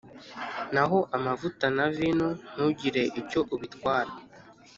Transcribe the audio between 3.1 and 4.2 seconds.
icyo ubitwara.